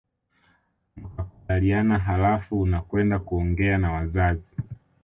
Mkakubaliana 0.97 1.99
halafu 1.99 2.61
unakwenda 2.61 3.19
kuongea 3.19 3.77
na 3.77 3.91
wazazi 3.91 4.57